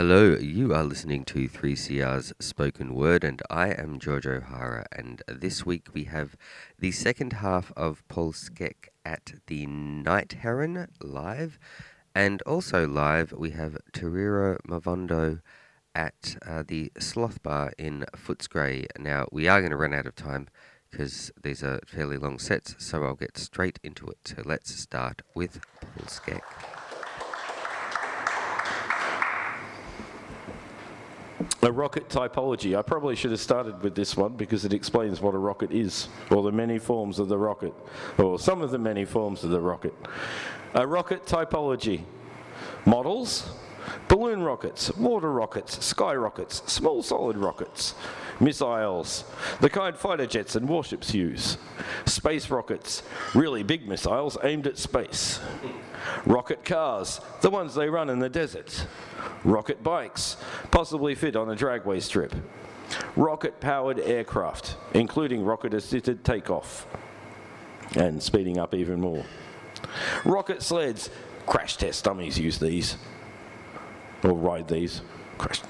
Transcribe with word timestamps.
Hello, 0.00 0.36
you 0.36 0.72
are 0.72 0.84
listening 0.84 1.24
to 1.24 1.48
3CR's 1.48 2.32
Spoken 2.38 2.94
Word, 2.94 3.24
and 3.24 3.42
I 3.50 3.70
am 3.70 3.98
George 3.98 4.28
O'Hara. 4.28 4.86
And 4.92 5.20
this 5.26 5.66
week 5.66 5.88
we 5.92 6.04
have 6.04 6.36
the 6.78 6.92
second 6.92 7.32
half 7.32 7.72
of 7.76 8.06
Paul 8.06 8.32
Škec 8.32 8.90
at 9.04 9.32
the 9.48 9.66
Night 9.66 10.34
Heron 10.34 10.86
live, 11.02 11.58
and 12.14 12.40
also 12.42 12.86
live 12.86 13.32
we 13.32 13.50
have 13.50 13.76
Tariro 13.92 14.58
Mavondo 14.68 15.40
at 15.96 16.36
uh, 16.46 16.62
the 16.64 16.92
Sloth 17.00 17.42
Bar 17.42 17.72
in 17.76 18.06
Footscray. 18.14 18.86
Now, 19.00 19.26
we 19.32 19.48
are 19.48 19.60
going 19.60 19.72
to 19.72 19.76
run 19.76 19.94
out 19.94 20.06
of 20.06 20.14
time 20.14 20.46
because 20.88 21.32
these 21.42 21.64
are 21.64 21.80
fairly 21.84 22.18
long 22.18 22.38
sets, 22.38 22.76
so 22.78 23.02
I'll 23.02 23.14
get 23.14 23.36
straight 23.36 23.80
into 23.82 24.06
it. 24.06 24.18
So 24.22 24.42
let's 24.44 24.72
start 24.72 25.22
with 25.34 25.58
Paul 25.80 26.06
Škec. 26.06 26.77
A 31.62 31.72
rocket 31.72 32.08
typology. 32.08 32.78
I 32.78 32.82
probably 32.82 33.16
should 33.16 33.32
have 33.32 33.40
started 33.40 33.82
with 33.82 33.96
this 33.96 34.16
one 34.16 34.34
because 34.34 34.64
it 34.64 34.72
explains 34.72 35.20
what 35.20 35.34
a 35.34 35.38
rocket 35.38 35.72
is, 35.72 36.08
or 36.30 36.42
the 36.42 36.52
many 36.52 36.78
forms 36.78 37.18
of 37.18 37.28
the 37.28 37.36
rocket, 37.36 37.74
or 38.16 38.38
some 38.38 38.62
of 38.62 38.70
the 38.70 38.78
many 38.78 39.04
forms 39.04 39.42
of 39.42 39.50
the 39.50 39.60
rocket. 39.60 39.94
A 40.74 40.86
rocket 40.86 41.26
typology. 41.26 42.02
Models, 42.86 43.50
balloon 44.08 44.42
rockets, 44.42 44.94
water 44.96 45.32
rockets, 45.32 45.84
sky 45.84 46.14
rockets, 46.14 46.62
small 46.70 47.02
solid 47.02 47.36
rockets, 47.36 47.94
missiles, 48.40 49.24
the 49.60 49.70
kind 49.70 49.96
fighter 49.96 50.26
jets 50.26 50.56
and 50.56 50.68
warships 50.68 51.14
use, 51.14 51.58
space 52.06 52.50
rockets, 52.50 53.02
really 53.34 53.62
big 53.62 53.86
missiles 53.88 54.36
aimed 54.42 54.66
at 54.66 54.78
space, 54.78 55.40
rocket 56.26 56.64
cars, 56.64 57.20
the 57.40 57.50
ones 57.50 57.74
they 57.74 57.88
run 57.88 58.10
in 58.10 58.18
the 58.18 58.28
desert, 58.28 58.86
rocket 59.44 59.82
bikes, 59.82 60.36
possibly 60.70 61.14
fit 61.14 61.36
on 61.36 61.50
a 61.50 61.56
dragway 61.56 62.00
strip, 62.00 62.34
rocket 63.16 63.60
powered 63.60 63.98
aircraft, 64.00 64.76
including 64.94 65.44
rocket 65.44 65.74
assisted 65.74 66.24
takeoff, 66.24 66.86
and 67.96 68.22
speeding 68.22 68.58
up 68.58 68.74
even 68.74 69.00
more. 69.00 69.24
Rocket 70.24 70.62
sleds, 70.62 71.10
crash 71.46 71.76
test 71.76 72.04
dummies 72.04 72.38
use 72.38 72.58
these, 72.58 72.96
or 74.22 74.32
ride 74.32 74.68
these. 74.68 75.02
Test. 75.38 75.64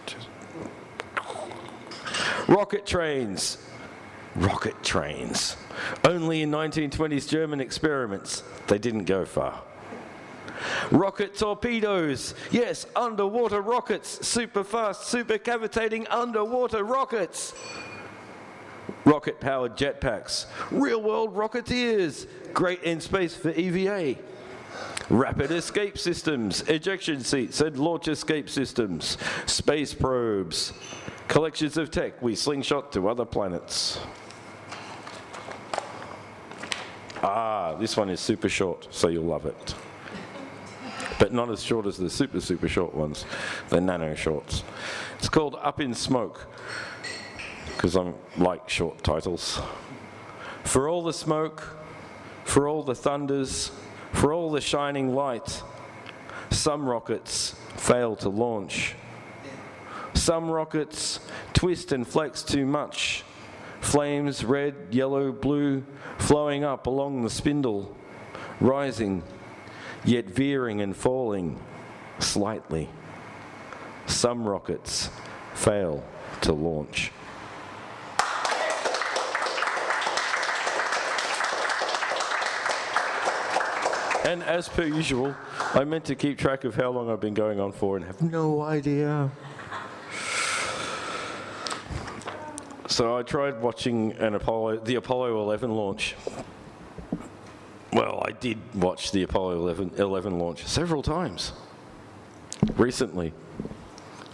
Rocket 2.49 2.87
trains, 2.87 3.59
rocket 4.35 4.83
trains. 4.83 5.57
Only 6.05 6.43
in 6.43 6.51
1920s 6.51 7.29
German 7.29 7.61
experiments, 7.61 8.43
they 8.67 8.79
didn't 8.79 9.05
go 9.05 9.27
far. 9.27 9.63
Rocket 10.91 11.37
torpedoes. 11.37 12.35
Yes, 12.51 12.87
underwater 12.97 13.61
rockets. 13.61 14.27
Super 14.27 14.65
fast, 14.65 15.07
super 15.07 15.39
cavitating 15.39 16.07
underwater 16.09 16.83
rockets. 16.83 17.53
Rocket 19.05 19.41
powered 19.41 19.77
jetpacks. 19.77 20.47
Real 20.71 21.03
world 21.03 21.35
rocketeers. 21.35 22.27
Great 22.53 22.83
in 22.83 23.01
space 23.01 23.37
for 23.37 23.51
EVA. 23.51 24.17
Rapid 25.11 25.51
escape 25.51 25.97
systems, 25.97 26.63
ejection 26.63 27.21
seats, 27.21 27.61
and 27.61 27.79
launch 27.79 28.09
escape 28.09 28.51
systems. 28.51 29.17
Space 29.47 29.95
probes. 29.95 30.73
Collections 31.29 31.77
of 31.77 31.91
tech 31.91 32.21
we 32.23 32.35
slingshot 32.35 32.93
to 32.93 33.09
other 33.09 33.25
planets. 33.25 33.99
Ah, 37.23 37.75
this 37.75 37.97
one 37.97 38.11
is 38.11 38.21
super 38.21 38.49
short, 38.49 38.89
so 38.91 39.09
you'll 39.09 39.25
love 39.25 39.47
it 39.47 39.75
but 41.19 41.33
not 41.33 41.51
as 41.51 41.63
short 41.63 41.87
as 41.87 41.97
the 41.97 42.09
super, 42.09 42.41
super 42.41 42.69
short 42.69 42.95
ones, 42.95 43.25
the 43.69 43.81
nano 43.81 44.15
shorts. 44.15 44.63
It's 45.19 45.29
called 45.29 45.57
Up 45.61 45.81
in 45.81 45.93
Smoke, 45.95 46.47
because 47.67 47.97
I 47.97 48.13
like 48.37 48.69
short 48.69 49.03
titles. 49.03 49.61
For 50.65 50.89
all 50.89 51.03
the 51.03 51.13
smoke, 51.13 51.77
for 52.45 52.69
all 52.69 52.83
the 52.83 52.95
thunders, 52.95 53.73
for 54.13 54.33
all 54.33 54.51
the 54.51 54.61
shining 54.61 55.15
light, 55.15 55.63
some 56.51 56.89
rockets 56.89 57.55
fail 57.77 58.17
to 58.17 58.29
launch. 58.29 58.95
Some 60.15 60.51
rockets 60.51 61.21
twist 61.53 61.93
and 61.93 62.07
flex 62.07 62.43
too 62.43 62.67
much. 62.67 63.25
Flames, 63.81 64.45
red, 64.45 64.75
yellow, 64.91 65.33
blue, 65.33 65.85
flowing 66.19 66.65
up 66.65 66.87
along 66.87 67.23
the 67.23 67.31
spindle, 67.31 67.97
rising 68.61 69.23
yet 70.05 70.27
veering 70.27 70.81
and 70.81 70.97
falling 70.97 71.61
slightly. 72.19 72.89
Some 74.07 74.47
rockets 74.47 75.11
fail 75.55 76.03
to 76.43 76.53
launch. 76.53 77.13
And 84.29 84.43
as 84.43 84.69
per 84.69 84.85
usual, 84.85 85.35
I 85.73 85.85
meant 85.85 86.05
to 86.05 86.15
keep 86.15 86.37
track 86.37 86.65
of 86.65 86.75
how 86.75 86.91
long 86.91 87.09
I've 87.11 87.19
been 87.19 87.33
going 87.33 87.59
on 87.59 87.73
for 87.73 87.97
and 87.97 88.05
have 88.05 88.21
no 88.21 88.61
idea. 88.61 89.31
So 92.89 93.17
I 93.17 93.23
tried 93.23 93.63
watching 93.63 94.13
an 94.19 94.35
Apollo, 94.35 94.81
the 94.81 94.97
Apollo 94.97 95.41
11 95.41 95.71
launch 95.71 96.15
well, 97.91 98.23
I 98.27 98.33
did 98.33 98.59
watch 98.75 99.13
the 99.13 99.23
Apollo 99.23 99.57
11, 99.61 99.93
11 99.97 100.39
launch 100.39 100.67
several 100.67 101.03
times 101.03 101.53
recently. 102.77 103.33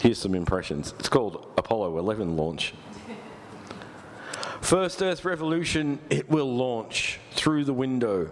Here's 0.01 0.19
some 0.19 0.35
impressions. 0.35 0.93
It's 0.99 1.07
called 1.07 1.47
Apollo 1.57 1.97
11 1.97 2.35
launch. 2.35 2.73
First 4.59 5.01
Earth 5.01 5.23
revolution, 5.23 5.99
it 6.09 6.29
will 6.29 6.53
launch 6.53 7.21
through 7.31 7.63
the 7.63 7.73
window. 7.73 8.29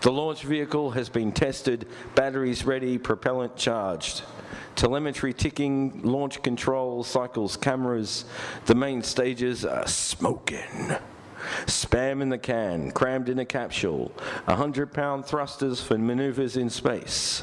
The 0.00 0.10
launch 0.10 0.42
vehicle 0.44 0.92
has 0.92 1.10
been 1.10 1.30
tested, 1.30 1.86
batteries 2.14 2.64
ready, 2.64 2.96
propellant 2.96 3.56
charged. 3.56 4.22
Telemetry 4.74 5.34
ticking, 5.34 6.00
launch 6.02 6.42
control, 6.42 7.04
cycles, 7.04 7.56
cameras. 7.56 8.24
The 8.64 8.74
main 8.74 9.02
stages 9.02 9.64
are 9.66 9.86
smoking. 9.86 10.96
Spam 11.66 12.22
in 12.22 12.30
the 12.30 12.38
can, 12.38 12.92
crammed 12.92 13.28
in 13.28 13.38
a 13.40 13.44
capsule, 13.44 14.12
100 14.46 14.92
pound 14.92 15.26
thrusters 15.26 15.82
for 15.82 15.98
maneuvers 15.98 16.56
in 16.56 16.70
space. 16.70 17.42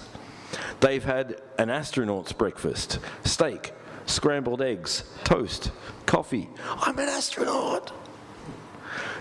They've 0.79 1.03
had 1.03 1.41
an 1.59 1.69
astronaut's 1.69 2.33
breakfast, 2.33 2.99
steak, 3.23 3.73
scrambled 4.07 4.63
eggs, 4.63 5.03
toast, 5.23 5.71
coffee. 6.07 6.49
I'm 6.79 6.97
an 6.97 7.09
astronaut. 7.09 7.91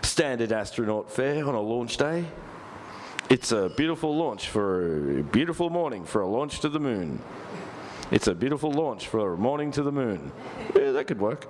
Standard 0.02 0.52
astronaut 0.52 1.10
fare 1.10 1.46
on 1.46 1.54
a 1.54 1.60
launch 1.60 1.98
day. 1.98 2.24
It's 3.28 3.50
a 3.50 3.68
beautiful 3.68 4.16
launch 4.16 4.48
for 4.48 5.18
a 5.18 5.22
beautiful 5.24 5.68
morning 5.68 6.04
for 6.04 6.20
a 6.20 6.28
launch 6.28 6.60
to 6.60 6.68
the 6.68 6.78
moon. 6.78 7.20
It's 8.12 8.28
a 8.28 8.34
beautiful 8.36 8.70
launch 8.70 9.08
for 9.08 9.34
a 9.34 9.36
morning 9.36 9.72
to 9.72 9.82
the 9.82 9.90
moon. 9.90 10.30
Yeah, 10.76 10.92
that 10.92 11.08
could 11.08 11.18
work. 11.18 11.48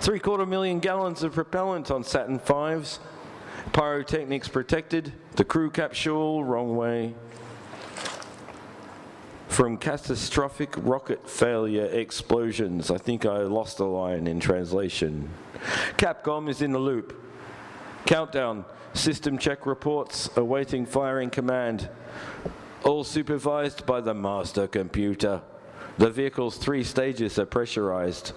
Three 0.00 0.18
quarter 0.18 0.44
million 0.44 0.80
gallons 0.80 1.22
of 1.22 1.34
propellant 1.34 1.92
on 1.92 2.02
Saturn 2.02 2.40
V's. 2.40 2.98
Pyrotechnics 3.72 4.48
protected. 4.48 5.12
The 5.36 5.44
crew 5.44 5.70
capsule, 5.70 6.42
wrong 6.42 6.74
way. 6.74 7.14
From 9.46 9.76
catastrophic 9.76 10.74
rocket 10.78 11.30
failure 11.30 11.86
explosions. 11.86 12.90
I 12.90 12.98
think 12.98 13.24
I 13.24 13.42
lost 13.42 13.78
a 13.78 13.84
line 13.84 14.26
in 14.26 14.40
translation. 14.40 15.30
Capcom 15.98 16.48
is 16.48 16.62
in 16.62 16.72
the 16.72 16.80
loop. 16.80 17.21
Countdown. 18.06 18.64
System 18.94 19.38
check 19.38 19.64
reports 19.64 20.28
awaiting 20.36 20.84
firing 20.84 21.30
command. 21.30 21.88
All 22.84 23.04
supervised 23.04 23.86
by 23.86 24.00
the 24.00 24.12
master 24.12 24.66
computer. 24.66 25.40
The 25.98 26.10
vehicle's 26.10 26.58
three 26.58 26.84
stages 26.84 27.38
are 27.38 27.46
pressurized. 27.46 28.32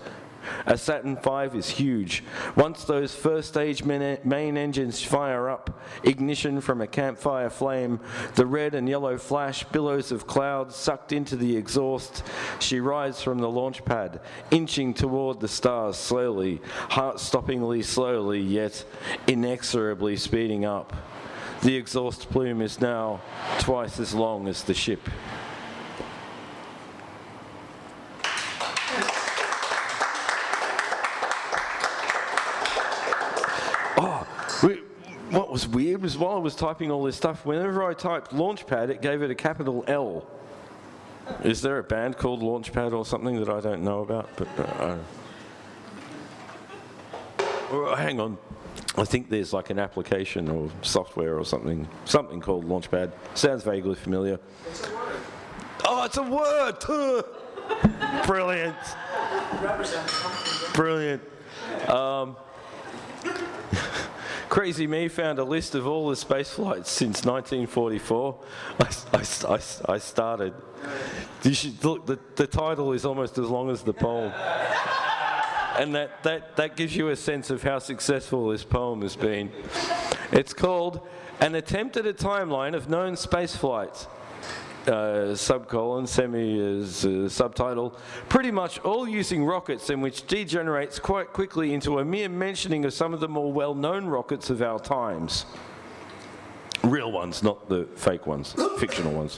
A 0.66 0.78
Saturn 0.78 1.18
V 1.18 1.58
is 1.58 1.70
huge. 1.70 2.24
Once 2.56 2.84
those 2.84 3.14
first 3.14 3.50
stage 3.50 3.84
main 3.84 4.58
engines 4.58 5.04
fire 5.04 5.50
up, 5.50 5.82
ignition 6.04 6.62
from 6.62 6.82
a 6.82 6.88
campfire 6.88 7.50
flame, 7.50 8.00
the 8.36 8.46
red 8.46 8.76
and 8.76 8.88
yellow 8.88 9.18
flash, 9.18 9.64
billows 9.66 10.12
of 10.12 10.28
cloud 10.28 10.72
sucked 10.72 11.12
into 11.12 11.36
the 11.36 11.56
exhaust, 11.56 12.24
she 12.60 12.80
rides 12.80 13.22
from 13.22 13.40
the 13.40 13.50
launch 13.50 13.84
pad, 13.86 14.22
inching 14.52 14.94
toward 14.94 15.40
the 15.40 15.48
stars 15.48 15.98
slowly, 15.98 16.62
heart 16.90 17.18
stoppingly 17.18 17.84
slowly, 17.84 18.40
yet 18.40 18.86
inexorably 19.28 20.16
speeding 20.16 20.66
up. 20.66 20.94
The 21.62 21.76
exhaust 21.76 22.30
plume 22.30 22.62
is 22.62 22.80
now 22.80 23.22
twice 23.60 24.00
as 24.00 24.14
long 24.14 24.48
as 24.48 24.64
the 24.64 24.74
ship. 24.74 25.00
Oh, 33.98 34.28
we, 34.62 34.76
what 35.32 35.45
was 35.56 35.70
weird 35.70 36.02
was 36.02 36.18
while 36.18 36.36
I 36.36 36.40
was 36.40 36.54
typing 36.54 36.92
all 36.92 37.02
this 37.02 37.16
stuff, 37.16 37.46
whenever 37.46 37.82
I 37.82 37.94
typed 37.94 38.32
Launchpad, 38.32 38.90
it 38.90 39.02
gave 39.02 39.22
it 39.22 39.32
a 39.32 39.36
capital 39.36 39.86
L. 39.88 40.28
Is 41.46 41.62
there 41.62 41.78
a 41.78 41.84
band 41.84 42.18
called 42.18 42.42
Launchpad 42.42 42.92
or 42.92 43.06
something 43.06 43.40
that 43.40 43.48
I 43.48 43.62
don't 43.62 43.82
know 43.82 44.02
about? 44.02 44.28
But 44.36 44.50
uh, 44.60 44.98
oh, 47.72 47.96
hang 47.96 48.20
on. 48.20 48.38
I 48.98 49.06
think 49.06 49.30
there's 49.30 49.54
like 49.54 49.70
an 49.70 49.80
application 49.80 50.50
or 50.50 50.70
software 50.82 51.40
or 51.40 51.46
something, 51.46 51.88
something 52.04 52.42
called 52.42 52.66
Launchpad. 52.66 53.14
Sounds 53.34 53.64
vaguely 53.64 53.96
familiar. 53.96 54.38
Oh, 55.86 56.04
it's 56.04 56.18
a 56.18 56.22
word. 56.22 56.82
Brilliant. 58.28 58.76
Brilliant. 60.74 61.22
Um, 61.88 62.36
Crazy 64.56 64.88
Me 64.88 65.10
found 65.10 65.38
a 65.38 65.44
list 65.44 65.76
of 65.76 65.86
all 65.86 66.08
the 66.08 66.16
space 66.16 66.50
flights 66.50 66.90
since 66.90 67.26
1944. 67.26 68.40
I, 68.80 68.86
I, 69.12 69.54
I, 69.54 69.94
I 69.96 69.98
started. 69.98 70.54
You 71.44 71.54
should 71.54 71.84
look. 71.84 72.06
The, 72.06 72.18
the 72.38 72.48
title 72.48 72.94
is 72.94 73.04
almost 73.04 73.38
as 73.38 73.50
long 73.50 73.70
as 73.70 73.84
the 73.84 73.92
poem, 73.92 74.32
and 75.78 75.94
that, 75.94 76.24
that 76.24 76.56
that 76.56 76.78
gives 76.78 76.96
you 76.96 77.10
a 77.10 77.18
sense 77.18 77.50
of 77.50 77.64
how 77.64 77.80
successful 77.80 78.48
this 78.48 78.64
poem 78.64 79.02
has 79.02 79.18
been. 79.18 79.52
It's 80.32 80.54
called 80.54 81.06
"An 81.42 81.56
Attempt 81.56 81.98
at 81.98 82.08
a 82.08 82.14
Timeline 82.14 82.76
of 82.76 82.88
Known 82.88 83.18
Space 83.18 83.58
Flights." 83.58 84.08
Uh, 84.88 85.34
subcolon, 85.34 86.08
semi 86.08 86.60
is 86.60 87.06
uh, 87.06 87.28
subtitle, 87.30 87.98
pretty 88.30 88.52
much 88.52 88.80
all 88.80 89.08
using 89.08 89.44
rockets 89.44 89.90
and 89.90 90.02
which 90.02 90.28
degenerates 90.28 91.00
quite 91.00 91.34
quickly 91.34 91.74
into 91.74 92.00
a 92.00 92.06
mere 92.06 92.30
mentioning 92.30 92.86
of 92.86 92.94
some 92.94 93.14
of 93.14 93.20
the 93.20 93.28
more 93.28 93.52
well-known 93.52 94.06
rockets 94.06 94.50
of 94.50 94.62
our 94.62 94.80
times. 94.80 95.46
Real 96.84 97.12
ones, 97.12 97.42
not 97.42 97.68
the 97.68 97.88
fake 97.96 98.28
ones, 98.28 98.54
fictional 98.80 99.14
ones. 99.14 99.38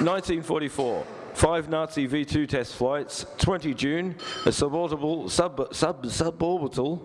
1944. 0.00 1.06
Five 1.34 1.68
Nazi 1.68 2.06
V-2 2.06 2.48
test 2.48 2.74
flights, 2.74 3.24
20 3.38 3.72
June, 3.74 4.16
a 4.44 4.48
suborbital, 4.48 5.30
sub, 5.30 5.72
sub, 5.72 6.04
suborbital 6.04 7.00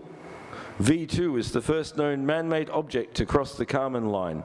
V-2 0.79 1.37
is 1.37 1.51
the 1.51 1.61
first 1.61 1.97
known 1.97 2.25
man-made 2.25 2.69
object 2.71 3.15
to 3.17 3.27
cross 3.27 3.55
the 3.55 3.65
Kármán 3.65 4.09
line. 4.09 4.43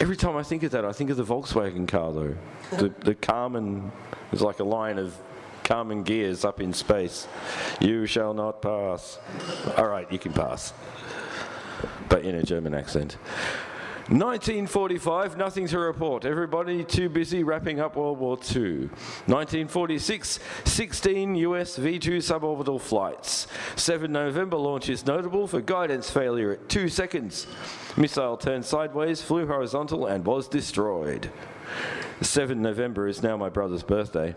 Every 0.00 0.16
time 0.16 0.36
I 0.36 0.42
think 0.42 0.62
of 0.62 0.70
that, 0.72 0.84
I 0.84 0.92
think 0.92 1.10
of 1.10 1.16
the 1.16 1.24
Volkswagen 1.24 1.86
car, 1.86 2.12
though. 2.12 2.34
The, 2.70 2.88
the 3.00 3.14
Kármán 3.14 3.90
is 4.32 4.40
like 4.40 4.60
a 4.60 4.64
line 4.64 4.98
of 4.98 5.16
Karmann 5.64 6.04
Ghias 6.04 6.44
up 6.44 6.60
in 6.60 6.72
space. 6.72 7.28
You 7.80 8.06
shall 8.06 8.32
not 8.32 8.62
pass. 8.62 9.18
All 9.76 9.86
right, 9.86 10.10
you 10.10 10.18
can 10.18 10.32
pass. 10.32 10.72
But 12.08 12.24
in 12.24 12.34
a 12.34 12.42
German 12.42 12.74
accent. 12.74 13.18
1945, 14.08 15.36
nothing 15.36 15.66
to 15.66 15.78
report. 15.78 16.24
Everybody 16.24 16.82
too 16.82 17.10
busy 17.10 17.44
wrapping 17.44 17.78
up 17.78 17.94
World 17.94 18.18
War 18.18 18.38
II. 18.38 18.88
1946, 19.26 20.40
16 20.64 21.34
US 21.34 21.76
V-2 21.76 22.16
suborbital 22.16 22.80
flights. 22.80 23.48
7 23.76 24.10
November 24.10 24.56
launch 24.56 24.88
is 24.88 25.04
notable 25.04 25.46
for 25.46 25.60
guidance 25.60 26.08
failure 26.08 26.52
at 26.52 26.70
2 26.70 26.88
seconds. 26.88 27.46
Missile 27.98 28.38
turned 28.38 28.64
sideways, 28.64 29.20
flew 29.20 29.46
horizontal, 29.46 30.06
and 30.06 30.24
was 30.24 30.48
destroyed. 30.48 31.30
7 32.22 32.62
November 32.62 33.08
is 33.08 33.22
now 33.22 33.36
my 33.36 33.50
brother's 33.50 33.82
birthday. 33.82 34.34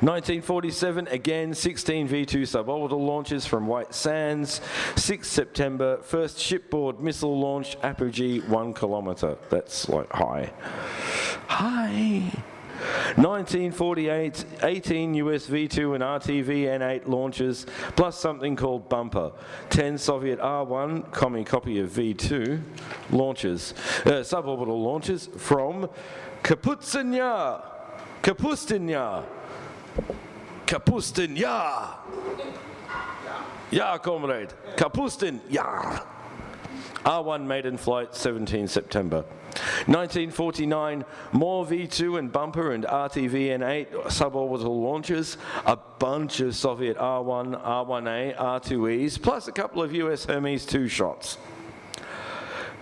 1947, 0.00 1.08
again 1.08 1.52
16 1.52 2.08
V2 2.08 2.42
suborbital 2.42 3.06
launches 3.06 3.44
from 3.44 3.66
White 3.66 3.94
Sands. 3.94 4.62
6 4.96 5.28
September, 5.28 5.98
first 5.98 6.38
shipboard 6.38 7.00
missile 7.00 7.38
launch, 7.38 7.76
apogee 7.82 8.40
1 8.40 8.72
kilometre. 8.72 9.36
That's 9.50 9.90
like 9.90 10.10
high. 10.10 10.50
High. 11.48 12.32
1948, 13.16 14.44
18 14.62 15.14
US 15.14 15.46
V2 15.46 15.96
and 15.96 16.02
RTV 16.02 16.64
N8 16.78 17.06
launches, 17.06 17.66
plus 17.94 18.18
something 18.18 18.56
called 18.56 18.88
Bumper. 18.88 19.32
10 19.68 19.98
Soviet 19.98 20.40
R1, 20.40 21.12
commie 21.12 21.44
copy 21.44 21.78
of 21.80 21.90
V2, 21.90 22.58
launches, 23.10 23.74
uh, 24.06 24.22
suborbital 24.22 24.82
launches 24.82 25.28
from 25.36 25.90
Kapustin 26.42 27.14
Yar. 27.14 27.62
Kapustin 30.66 31.36
Yar. 31.36 31.98
Yeah, 33.70 33.98
comrade. 33.98 34.52
Kapustin 34.76 35.40
Yar. 35.48 36.06
R1 37.04 37.46
maiden 37.46 37.76
flight, 37.76 38.14
17 38.14 38.68
September. 38.68 39.24
1949, 39.86 41.04
more 41.32 41.64
V2 41.64 42.18
and 42.18 42.30
bumper 42.30 42.72
and 42.72 42.84
RTV-N8 42.84 43.90
suborbital 44.04 44.82
launches, 44.82 45.38
a 45.66 45.76
bunch 45.76 46.40
of 46.40 46.54
Soviet 46.54 46.96
R1, 46.98 47.60
R1A, 47.64 48.36
R2Es, 48.36 49.20
plus 49.20 49.48
a 49.48 49.52
couple 49.52 49.82
of 49.82 49.94
US 49.94 50.24
Hermes 50.26 50.66
2 50.66 50.88
shots. 50.88 51.38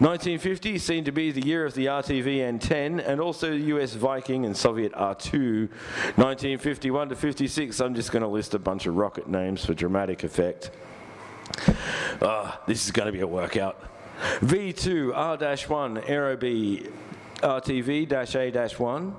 1950 0.01 0.79
seemed 0.79 1.07
to 1.07 1.13
be 1.13 1.33
the 1.33 1.45
year 1.45 1.67
of 1.67 1.75
the 1.75 1.87
RTV 1.87 2.39
N10 2.39 3.05
and 3.05 3.21
also 3.21 3.51
the 3.51 3.65
US 3.75 3.95
Viking 3.95 4.47
and 4.47 4.57
Soviet 4.57 4.93
R2. 4.93 5.69
1951 6.15 7.09
to 7.09 7.17
56, 7.17 7.81
I'm 7.81 7.97
just 7.97 8.13
going 8.13 8.23
to 8.23 8.29
list 8.29 8.55
a 8.55 8.61
bunch 8.61 8.87
of 8.87 8.97
rocket 8.97 9.29
names 9.29 9.65
for 9.65 9.75
dramatic 9.75 10.23
effect. 10.23 10.71
Ah, 12.23 12.61
this 12.67 12.85
is 12.85 12.93
going 12.93 13.07
to 13.07 13.13
be 13.13 13.21
a 13.21 13.27
workout. 13.27 13.83
V2 14.41 15.13
R-1 15.17 16.07
Aerobee 16.07 16.93
RTV-A-1 17.41 19.15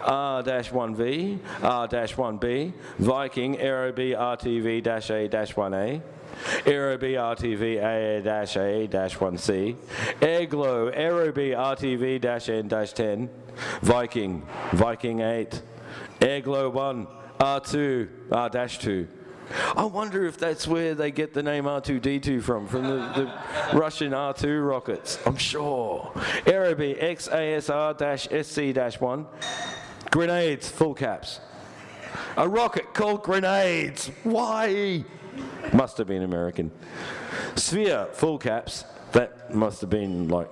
R-1V, 0.00 1.38
R-1B, 1.62 2.72
Viking 2.98 3.56
Aerobee 3.56 4.16
RTV-A-1A, 4.16 6.02
Aerobee 6.64 7.14
RTV 7.14 7.82
A-A-1C, 7.82 9.76
Airglow 10.20 10.96
Aerobee 10.96 11.56
RTV-N-10, 11.56 13.28
Viking, 13.82 14.42
Viking 14.72 15.20
8, 15.20 15.62
Airglow 16.20 16.72
1, 16.72 17.06
R2, 17.38 18.08
R-2. 18.32 19.06
I 19.76 19.84
wonder 19.84 20.26
if 20.26 20.38
that's 20.38 20.66
where 20.66 20.94
they 20.94 21.12
get 21.12 21.32
the 21.32 21.42
name 21.42 21.64
R2D2 21.64 22.42
from, 22.42 22.66
from 22.66 22.82
the, 22.84 22.96
the 23.14 23.32
Russian 23.78 24.12
R2 24.12 24.68
rockets. 24.68 25.18
I'm 25.24 25.36
sure. 25.36 26.10
Aerobee 26.44 27.00
XASR-SC-1. 27.00 29.26
Grenades, 30.10 30.68
full 30.68 30.94
caps. 30.94 31.38
A 32.36 32.48
rocket 32.48 32.92
called 32.94 33.22
Grenades. 33.22 34.10
Why? 34.24 35.04
Must 35.72 35.98
have 35.98 36.06
been 36.06 36.22
American. 36.22 36.70
Sphere, 37.54 38.08
full 38.12 38.38
caps. 38.38 38.84
That 39.12 39.54
must 39.54 39.80
have 39.80 39.90
been 39.90 40.28
like 40.28 40.50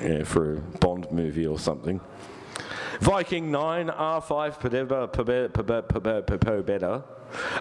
yeah, 0.00 0.24
for 0.24 0.54
a 0.54 0.60
Bond 0.60 1.10
movie 1.10 1.46
or 1.46 1.58
something. 1.58 2.00
Viking 3.00 3.50
9, 3.50 3.88
R5 3.88 4.60
Pobeda, 4.60 5.08
Pobeda, 6.26 7.02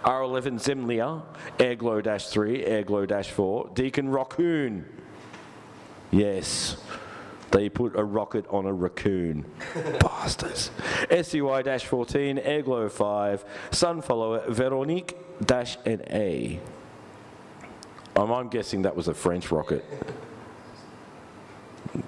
R11 0.03 0.53
Zemlya, 0.59 1.21
Airglow 1.59 2.31
3, 2.31 2.63
Airglow 2.63 3.25
4, 3.25 3.69
Deacon 3.73 4.09
Raccoon. 4.09 4.85
Yes, 6.09 6.77
they 7.51 7.69
put 7.69 7.97
a 7.97 8.03
rocket 8.03 8.45
on 8.49 8.65
a 8.65 8.73
raccoon. 8.73 9.45
Bastards. 9.99 10.71
SUI 11.09 11.79
14, 11.79 12.37
Airglow 12.37 12.91
5, 12.91 13.45
Sunfollower 13.71 14.49
Veronique 14.49 15.17
NA. 15.85 16.59
Um, 18.15 18.31
I'm 18.31 18.49
guessing 18.49 18.81
that 18.81 18.95
was 18.95 19.07
a 19.07 19.13
French 19.13 19.51
rocket 19.51 19.85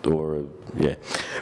or 0.05 0.45
yeah. 0.77 0.95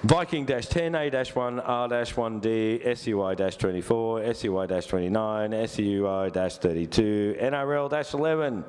Viking 0.03 0.45
10, 0.45 0.95
A-1, 0.95 1.61
R-1D, 1.65 2.97
SUI 2.97 3.35
24, 3.35 4.33
SUI 4.33 4.67
29, 4.67 5.67
SUI 5.67 6.29
32, 6.29 7.37
NRL 7.39 8.13
11. 8.13 8.63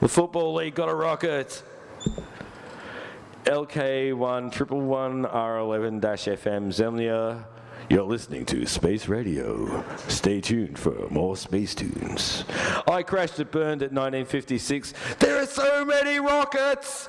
The 0.00 0.08
Football 0.08 0.54
League 0.54 0.74
got 0.74 0.88
a 0.88 0.94
rocket. 0.94 1.62
LK1 3.46 4.50
triple 4.50 4.80
one 4.80 5.24
R11 5.24 6.00
FM 6.00 6.66
Zemlya. 6.66 7.44
You're 7.88 8.02
listening 8.02 8.44
to 8.46 8.66
Space 8.66 9.06
Radio. 9.06 9.84
Stay 10.08 10.40
tuned 10.40 10.76
for 10.76 11.08
more 11.10 11.36
space 11.36 11.72
tunes. 11.72 12.44
I 12.88 13.04
crashed 13.04 13.38
it 13.38 13.52
burned 13.52 13.82
at 13.82 13.92
1956. 13.92 14.94
There 15.20 15.40
are 15.40 15.46
so 15.46 15.84
many 15.84 16.18
rockets! 16.18 17.08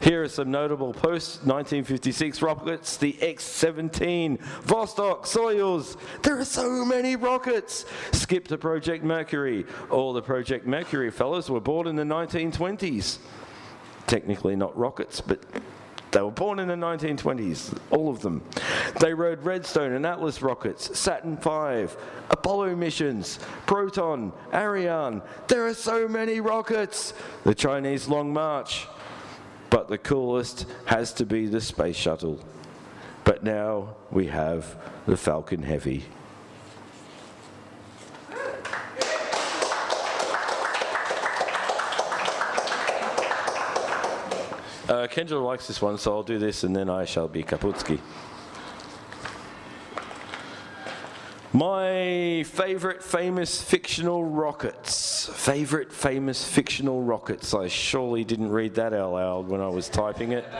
Here 0.00 0.22
are 0.22 0.28
some 0.28 0.50
notable 0.50 0.94
post 0.94 1.44
1956 1.44 2.40
rockets 2.40 2.96
the 2.96 3.20
X 3.20 3.44
17, 3.44 4.38
Vostok, 4.38 5.26
Soyuz. 5.26 5.98
There 6.22 6.38
are 6.38 6.46
so 6.46 6.86
many 6.86 7.14
rockets. 7.14 7.84
Skip 8.12 8.48
to 8.48 8.56
Project 8.56 9.04
Mercury. 9.04 9.66
All 9.90 10.14
the 10.14 10.22
Project 10.22 10.66
Mercury 10.66 11.10
fellows 11.10 11.50
were 11.50 11.60
born 11.60 11.86
in 11.86 11.94
the 11.94 12.04
1920s. 12.04 13.18
Technically 14.06 14.56
not 14.56 14.76
rockets, 14.76 15.20
but 15.20 15.42
they 16.14 16.22
were 16.22 16.30
born 16.30 16.60
in 16.60 16.68
the 16.68 16.74
1920s, 16.74 17.76
all 17.90 18.08
of 18.08 18.20
them. 18.20 18.40
They 19.00 19.12
rode 19.12 19.42
Redstone 19.42 19.94
and 19.94 20.06
Atlas 20.06 20.42
rockets, 20.42 20.96
Saturn 20.96 21.36
V, 21.36 21.92
Apollo 22.30 22.76
missions, 22.76 23.40
Proton, 23.66 24.32
Ariane. 24.52 25.22
There 25.48 25.66
are 25.66 25.74
so 25.74 26.06
many 26.06 26.38
rockets. 26.38 27.14
The 27.42 27.52
Chinese 27.52 28.06
Long 28.06 28.32
March. 28.32 28.86
But 29.70 29.88
the 29.88 29.98
coolest 29.98 30.66
has 30.84 31.12
to 31.14 31.26
be 31.26 31.46
the 31.48 31.60
space 31.60 31.96
shuttle. 31.96 32.38
But 33.24 33.42
now 33.42 33.96
we 34.12 34.28
have 34.28 34.76
the 35.06 35.16
Falcon 35.16 35.64
Heavy. 35.64 36.04
Uh, 44.94 45.08
Kendra 45.08 45.44
likes 45.44 45.66
this 45.66 45.82
one, 45.82 45.98
so 45.98 46.12
I'll 46.14 46.22
do 46.22 46.38
this 46.38 46.62
and 46.62 46.76
then 46.76 46.88
I 46.88 47.04
shall 47.04 47.26
be 47.26 47.42
Kaputski. 47.42 47.98
My 51.52 52.44
favorite 52.46 53.02
famous 53.02 53.60
fictional 53.60 54.22
rockets. 54.24 55.28
Favorite 55.34 55.92
famous 55.92 56.46
fictional 56.46 57.02
rockets. 57.02 57.54
I 57.54 57.66
surely 57.66 58.22
didn't 58.22 58.52
read 58.52 58.76
that 58.76 58.94
out 58.94 59.14
loud 59.14 59.48
when 59.48 59.60
I 59.60 59.66
was 59.66 59.88
typing 59.88 60.30
it. 60.30 60.44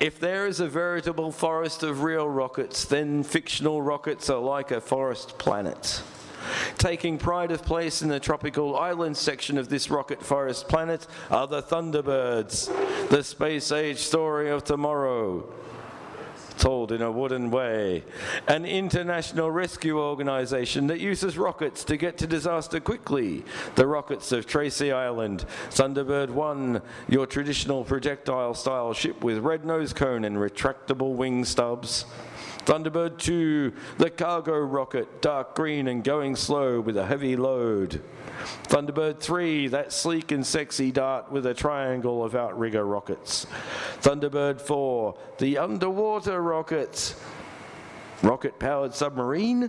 if 0.00 0.20
there 0.20 0.46
is 0.46 0.60
a 0.60 0.68
veritable 0.68 1.32
forest 1.32 1.82
of 1.82 2.04
real 2.04 2.28
rockets, 2.28 2.84
then 2.84 3.24
fictional 3.24 3.82
rockets 3.82 4.30
are 4.30 4.38
like 4.38 4.70
a 4.70 4.80
forest 4.80 5.38
planet. 5.38 6.04
Taking 6.78 7.18
pride 7.18 7.50
of 7.50 7.64
place 7.64 8.02
in 8.02 8.08
the 8.08 8.20
tropical 8.20 8.76
island 8.76 9.16
section 9.16 9.58
of 9.58 9.68
this 9.68 9.90
rocket 9.90 10.22
forest 10.22 10.68
planet 10.68 11.06
are 11.30 11.46
the 11.46 11.62
Thunderbirds, 11.62 13.08
the 13.08 13.22
space 13.22 13.72
age 13.72 13.98
story 13.98 14.50
of 14.50 14.64
tomorrow 14.64 15.48
told 16.58 16.92
in 16.92 17.02
a 17.02 17.10
wooden 17.10 17.50
way. 17.50 18.04
An 18.46 18.64
international 18.64 19.50
rescue 19.50 19.98
organization 19.98 20.86
that 20.88 21.00
uses 21.00 21.36
rockets 21.36 21.84
to 21.84 21.96
get 21.96 22.18
to 22.18 22.26
disaster 22.26 22.80
quickly. 22.80 23.44
The 23.74 23.86
rockets 23.86 24.32
of 24.32 24.46
Tracy 24.46 24.92
Island. 24.92 25.44
Thunderbird 25.70 26.30
1, 26.30 26.82
your 27.08 27.26
traditional 27.26 27.84
projectile 27.84 28.54
style 28.54 28.92
ship 28.92 29.22
with 29.22 29.38
red 29.38 29.64
nose 29.64 29.92
cone 29.92 30.24
and 30.24 30.36
retractable 30.36 31.14
wing 31.14 31.44
stubs. 31.44 32.04
Thunderbird 32.64 33.18
2, 33.18 33.72
the 33.98 34.08
cargo 34.08 34.58
rocket, 34.58 35.20
dark 35.20 35.54
green 35.54 35.88
and 35.88 36.02
going 36.02 36.34
slow 36.34 36.80
with 36.80 36.96
a 36.96 37.04
heavy 37.04 37.36
load. 37.36 38.00
Thunderbird 38.64 39.20
3, 39.20 39.68
that 39.68 39.92
sleek 39.92 40.32
and 40.32 40.46
sexy 40.46 40.90
dart 40.90 41.30
with 41.30 41.44
a 41.44 41.52
triangle 41.52 42.24
of 42.24 42.34
outrigger 42.34 42.84
rockets. 42.84 43.46
Thunderbird 44.00 44.60
4, 44.62 45.14
the 45.38 45.58
underwater 45.58 46.40
rocket. 46.40 47.14
Rocket 48.22 48.58
powered 48.58 48.94
submarine? 48.94 49.68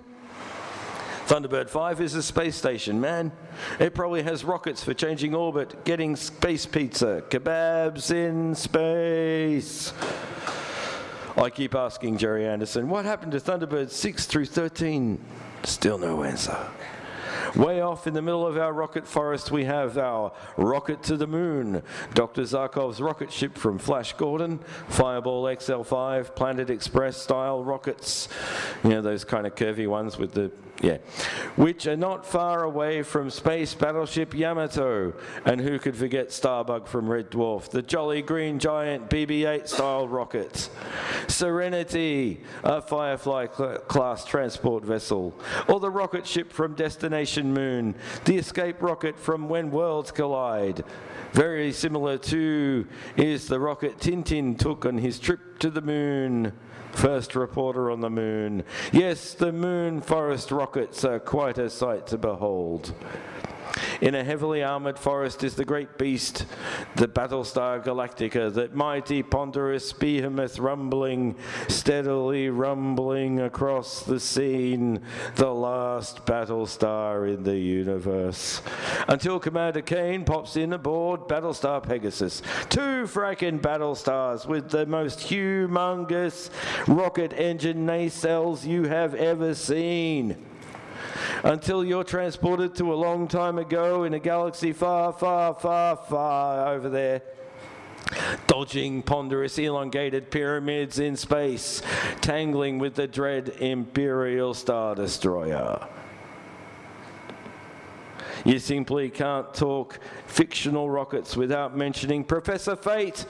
Thunderbird 1.27 1.69
5 1.69 2.01
is 2.01 2.13
a 2.13 2.23
space 2.23 2.55
station, 2.55 3.01
man. 3.01 3.31
It 3.79 3.93
probably 3.93 4.23
has 4.23 4.45
rockets 4.45 4.83
for 4.83 4.93
changing 4.93 5.35
orbit, 5.35 5.83
getting 5.83 6.15
space 6.15 6.65
pizza, 6.65 7.23
kebabs 7.29 8.11
in 8.11 8.55
space. 8.55 9.91
I 11.37 11.49
keep 11.49 11.75
asking 11.75 12.17
Gerry 12.17 12.47
Anderson, 12.47 12.87
what 12.87 13.03
happened 13.03 13.33
to 13.33 13.39
Thunderbird 13.39 13.89
6 13.89 14.25
through 14.25 14.45
13? 14.45 15.19
Still 15.63 15.97
no 15.97 16.23
answer. 16.23 16.57
Way 17.55 17.79
off 17.79 18.05
in 18.05 18.13
the 18.13 18.21
middle 18.21 18.45
of 18.45 18.57
our 18.57 18.73
rocket 18.73 19.07
forest, 19.07 19.49
we 19.49 19.63
have 19.63 19.97
our 19.97 20.33
rocket 20.57 21.03
to 21.03 21.15
the 21.15 21.27
moon. 21.27 21.83
Dr. 22.13 22.41
Zarkov's 22.41 22.99
rocket 22.99 23.31
ship 23.31 23.57
from 23.57 23.77
Flash 23.77 24.13
Gordon, 24.13 24.59
Fireball 24.89 25.43
XL5, 25.43 26.35
Planet 26.35 26.69
Express 26.69 27.15
style 27.15 27.63
rockets. 27.63 28.27
You 28.83 28.89
know, 28.91 29.01
those 29.01 29.23
kind 29.23 29.47
of 29.47 29.55
curvy 29.55 29.87
ones 29.87 30.17
with 30.17 30.33
the 30.33 30.51
yeah, 30.81 30.97
which 31.55 31.87
are 31.87 31.95
not 31.95 32.25
far 32.25 32.63
away 32.63 33.01
from 33.01 33.29
space 33.29 33.73
battleship 33.73 34.33
Yamato. 34.33 35.13
And 35.45 35.61
who 35.61 35.79
could 35.79 35.95
forget 35.95 36.29
Starbug 36.29 36.87
from 36.87 37.07
Red 37.07 37.31
Dwarf, 37.31 37.69
the 37.69 37.81
jolly 37.81 38.21
green 38.21 38.59
giant 38.59 39.09
BB-8 39.09 39.67
style 39.67 40.07
rocket. 40.07 40.69
Serenity, 41.27 42.41
a 42.63 42.81
Firefly 42.81 43.47
cl 43.55 43.77
class 43.87 44.25
transport 44.25 44.83
vessel. 44.83 45.33
Or 45.67 45.79
the 45.79 45.89
rocket 45.89 46.27
ship 46.27 46.51
from 46.51 46.75
Destination 46.75 47.44
Moon, 47.53 47.95
the 48.25 48.37
escape 48.37 48.81
rocket 48.81 49.17
from 49.17 49.49
When 49.49 49.71
Worlds 49.71 50.11
Collide. 50.11 50.83
Very 51.33 51.71
similar 51.71 52.17
to 52.17 52.87
is 53.17 53.47
the 53.47 53.59
rocket 53.59 53.99
Tintin 53.99 54.57
took 54.57 54.85
on 54.85 54.97
his 54.97 55.19
trip 55.19 55.59
to 55.59 55.69
the 55.69 55.81
moon. 55.81 56.53
First 56.93 57.35
reporter 57.35 57.91
on 57.91 57.99
the 57.99 58.09
moon. 58.09 58.63
Yes, 58.93 59.33
the 59.33 59.51
moon 59.51 59.99
forest 59.99 60.51
rockets 60.51 61.03
are 61.03 61.19
quite 61.19 61.57
a 61.57 61.69
sight 61.69 62.07
to 62.07 62.17
behold. 62.17 62.93
In 64.05 64.13
a 64.13 64.23
heavily 64.23 64.61
armored 64.61 64.99
forest 64.99 65.43
is 65.43 65.55
the 65.55 65.65
great 65.65 65.97
beast, 65.97 66.45
the 66.95 67.07
Battlestar 67.07 67.83
Galactica, 67.83 68.53
that 68.53 68.75
mighty 68.75 69.23
ponderous 69.23 69.91
behemoth 69.93 70.59
rumbling, 70.59 71.35
steadily 71.69 72.49
rumbling 72.49 73.39
across 73.39 74.03
the 74.03 74.19
scene, 74.19 75.01
the 75.37 75.51
last 75.51 76.23
Battlestar 76.27 77.33
in 77.33 77.41
the 77.41 77.57
universe. 77.57 78.61
Until 79.07 79.39
Commander 79.39 79.81
Cain 79.81 80.23
pops 80.23 80.55
in 80.55 80.73
aboard 80.73 81.21
Battlestar 81.21 81.81
Pegasus. 81.81 82.43
Two 82.69 83.05
fracking 83.07 83.59
Battlestars 83.59 84.45
with 84.45 84.69
the 84.69 84.85
most 84.85 85.17
humongous 85.17 86.51
rocket 86.87 87.33
engine 87.33 87.87
nacelles 87.87 88.67
you 88.67 88.83
have 88.83 89.15
ever 89.15 89.55
seen 89.55 90.37
until 91.43 91.83
you're 91.83 92.03
transported 92.03 92.75
to 92.75 92.93
a 92.93 92.95
long 92.95 93.27
time 93.27 93.57
ago 93.57 94.03
in 94.03 94.13
a 94.13 94.19
galaxy 94.19 94.73
far, 94.73 95.13
far, 95.13 95.53
far, 95.53 95.95
far 95.95 96.73
over 96.73 96.89
there. 96.89 97.21
Dodging 98.47 99.01
ponderous 99.01 99.57
elongated 99.57 100.29
pyramids 100.29 100.99
in 100.99 101.15
space, 101.15 101.81
tangling 102.21 102.77
with 102.77 102.95
the 102.95 103.07
dread 103.07 103.49
Imperial 103.59 104.53
Star 104.53 104.95
Destroyer. 104.95 105.87
You 108.45 108.59
simply 108.59 109.09
can't 109.09 109.51
talk 109.55 109.99
fictional 110.35 110.89
rockets 110.89 111.37
without 111.37 111.77
mentioning 111.77 112.21
Professor 112.21 112.75
Fate 112.75 113.25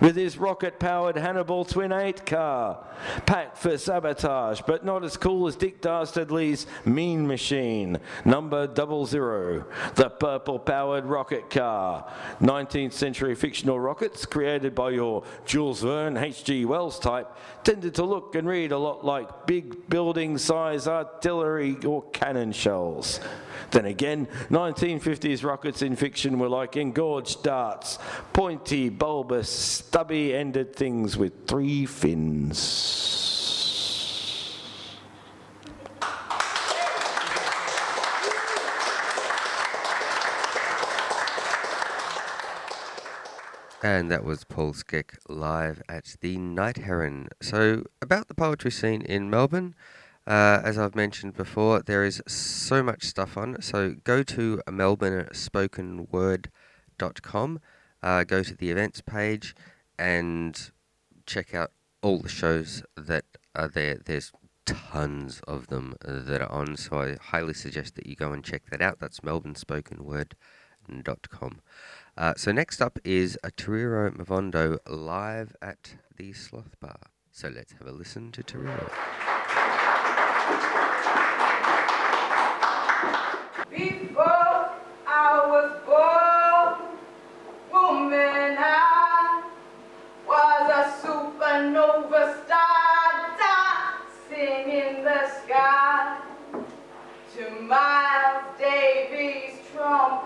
with 0.00 0.16
his 0.16 0.36
rocket-powered 0.36 1.16
Hannibal 1.16 1.64
Twin 1.64 1.92
8 1.92 2.26
car, 2.26 2.84
packed 3.24 3.56
for 3.56 3.78
sabotage, 3.78 4.60
but 4.66 4.84
not 4.84 5.04
as 5.04 5.16
cool 5.16 5.46
as 5.46 5.54
Dick 5.54 5.80
Dastardly's 5.80 6.66
Mean 6.84 7.24
Machine, 7.24 7.98
number 8.24 8.68
00, 8.74 9.64
the 9.94 10.10
purple-powered 10.10 11.04
rocket 11.04 11.50
car. 11.50 12.12
19th 12.40 12.92
century 12.92 13.36
fictional 13.36 13.78
rockets 13.78 14.26
created 14.26 14.74
by 14.74 14.90
your 14.90 15.22
Jules 15.46 15.82
Verne, 15.82 16.16
H.G. 16.16 16.64
Wells 16.64 16.98
type 16.98 17.28
tended 17.62 17.94
to 17.94 18.04
look 18.04 18.34
and 18.34 18.48
read 18.48 18.72
a 18.72 18.78
lot 18.78 19.04
like 19.04 19.46
big 19.46 19.88
building-size 19.88 20.88
artillery 20.88 21.76
or 21.84 22.02
cannon 22.10 22.50
shells. 22.50 23.20
Then 23.70 23.84
again, 23.84 24.26
1950s 24.50 25.44
rockets 25.44 25.82
in 25.82 25.94
fiction 25.94 26.39
were 26.40 26.48
like 26.48 26.76
engorged 26.76 27.44
darts, 27.44 27.98
pointy, 28.32 28.88
bulbous, 28.88 29.48
stubby 29.48 30.34
ended 30.34 30.74
things 30.74 31.16
with 31.16 31.46
three 31.46 31.86
fins. 31.86 33.20
And 43.82 44.10
that 44.10 44.24
was 44.24 44.44
Paul 44.44 44.74
Škec 44.74 45.16
live 45.26 45.82
at 45.88 46.16
the 46.20 46.36
Night 46.36 46.76
Heron. 46.76 47.28
So, 47.40 47.84
about 48.02 48.28
the 48.28 48.34
poetry 48.34 48.70
scene 48.70 49.00
in 49.00 49.30
Melbourne, 49.30 49.74
uh, 50.30 50.62
as 50.64 50.78
I've 50.78 50.94
mentioned 50.94 51.34
before, 51.34 51.82
there 51.82 52.04
is 52.04 52.22
so 52.28 52.84
much 52.84 53.02
stuff 53.02 53.36
on. 53.36 53.60
So, 53.60 53.96
go 54.04 54.22
to 54.22 54.62
melbournespokenword.com, 54.68 57.60
uh, 58.02 58.24
go 58.24 58.42
to 58.44 58.54
the 58.54 58.70
events 58.70 59.00
page, 59.00 59.56
and 59.98 60.70
check 61.26 61.52
out 61.52 61.72
all 62.00 62.20
the 62.20 62.28
shows 62.28 62.84
that 62.96 63.24
are 63.56 63.66
there. 63.66 63.98
There's 64.04 64.30
tons 64.66 65.40
of 65.48 65.66
them 65.66 65.96
that 66.02 66.40
are 66.40 66.52
on, 66.52 66.76
so 66.76 67.00
I 67.00 67.16
highly 67.20 67.54
suggest 67.54 67.96
that 67.96 68.06
you 68.06 68.14
go 68.14 68.30
and 68.32 68.44
check 68.44 68.70
that 68.70 68.80
out. 68.80 69.00
That's 69.00 69.18
melbournespokenword.com 69.20 71.60
Uh, 72.16 72.34
so 72.36 72.52
next 72.52 72.80
up 72.80 73.00
is 73.04 73.36
a 73.42 73.50
Tariro 73.50 74.16
Mavondo 74.16 74.78
live 74.86 75.56
at 75.60 75.96
the 76.16 76.32
Sloth 76.32 76.78
Bar. 76.80 77.00
So 77.32 77.48
let's 77.48 77.72
have 77.72 77.88
a 77.88 77.92
listen 77.92 78.30
to 78.32 78.42
Tariro. 78.42 78.90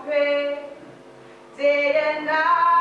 Trumpet, 0.05 0.77
day 1.57 2.13
and 2.15 2.25
night. 2.25 2.74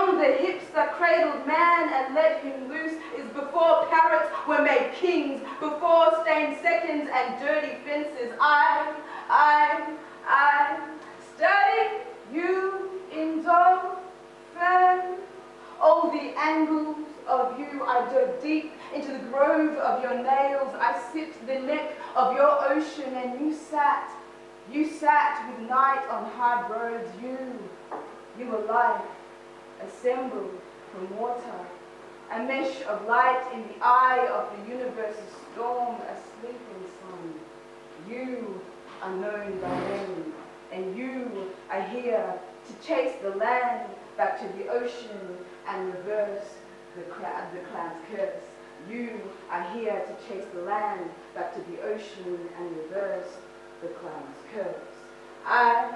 Beyond 0.00 0.20
the 0.20 0.32
hips 0.36 0.64
that 0.74 0.94
cradled 0.94 1.46
man 1.46 1.92
and 1.92 2.14
let 2.14 2.42
him 2.42 2.68
loose, 2.68 2.92
is 3.16 3.26
before 3.32 3.86
parrots 3.86 4.30
were 4.46 4.62
made 4.62 4.92
kings, 4.94 5.40
before 5.60 6.22
stained 6.22 6.56
seconds 6.62 7.08
and 7.12 7.40
dirty 7.40 7.74
fences. 7.84 8.32
I, 8.40 8.94
I, 9.28 9.96
I 10.26 10.88
study 11.34 12.04
you 12.32 12.90
in 13.12 13.42
Dolphin. 13.42 15.18
All 15.80 16.10
the 16.10 16.38
angles 16.38 16.96
of 17.26 17.58
you, 17.58 17.84
I 17.86 18.06
dove 18.12 18.42
deep 18.42 18.72
into 18.94 19.12
the 19.12 19.18
grove 19.18 19.76
of 19.76 20.02
your 20.02 20.14
nails. 20.14 20.74
I 20.78 21.02
sipped 21.12 21.46
the 21.46 21.58
neck 21.60 21.92
of 22.14 22.34
your 22.34 22.70
ocean, 22.70 23.14
and 23.14 23.40
you 23.40 23.54
sat, 23.54 24.10
you 24.70 24.90
sat 24.90 25.48
with 25.48 25.68
night 25.68 26.06
on 26.10 26.30
hard 26.32 26.70
roads. 26.70 27.08
You, 27.22 27.36
you 28.38 28.46
were 28.46 28.60
life, 28.66 29.00
assembled 29.86 30.60
from 30.92 31.18
water, 31.18 31.66
a 32.32 32.42
mesh 32.44 32.82
of 32.82 33.06
light 33.06 33.42
in 33.54 33.62
the 33.68 33.84
eye 33.84 34.26
of 34.32 34.50
the 34.56 34.72
universe's 34.72 35.34
storm, 35.52 35.96
a 35.96 36.16
sleeping 36.40 36.84
sun. 37.00 37.34
You 38.08 38.60
are 39.02 39.14
known 39.14 39.60
by 39.60 39.80
name, 39.88 40.32
and 40.72 40.96
you 40.96 41.50
are 41.70 41.82
here 41.82 42.34
to 42.68 42.86
chase 42.86 43.14
the 43.22 43.30
land 43.30 43.88
back 44.16 44.40
to 44.40 44.58
the 44.58 44.68
ocean 44.68 45.36
and 45.68 45.94
reverse 45.94 46.54
the, 46.96 47.02
cloud, 47.02 47.44
the 47.52 47.60
curse. 48.14 48.42
You 48.88 49.20
are 49.50 49.62
here 49.74 50.02
to 50.06 50.28
chase 50.28 50.46
the 50.54 50.62
land 50.62 51.10
back 51.34 51.54
to 51.54 51.60
the 51.70 51.82
ocean 51.82 52.38
and 52.58 52.76
reverse 52.76 53.36
the 53.82 53.88
cloud's 53.88 54.38
curse. 54.54 54.76
I, 55.46 55.94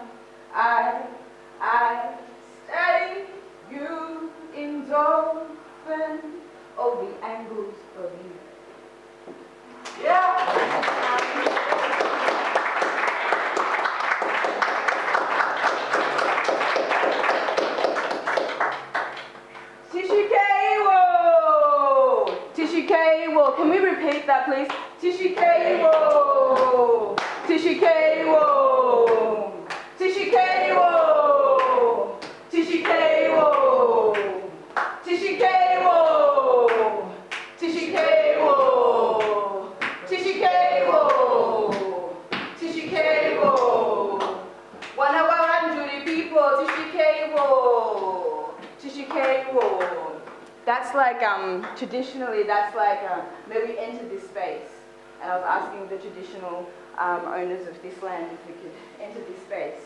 traditional 56.34 56.66
um, 56.98 57.26
owners 57.26 57.66
of 57.66 57.80
this 57.82 58.00
land 58.02 58.30
if 58.32 58.46
we 58.46 58.62
could 58.62 58.72
enter 59.00 59.20
this 59.20 59.40
space 59.42 59.82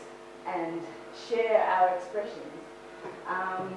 and 0.47 0.81
share 1.27 1.61
our 1.63 1.95
expressions. 1.95 2.53
Um, 3.27 3.73